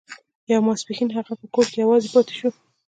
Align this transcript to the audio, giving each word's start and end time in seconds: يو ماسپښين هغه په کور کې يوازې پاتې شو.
يو 0.51 0.59
ماسپښين 0.67 1.09
هغه 1.17 1.33
په 1.39 1.45
کور 1.53 1.65
کې 1.71 1.77
يوازې 1.83 2.07
پاتې 2.13 2.33
شو. 2.39 2.49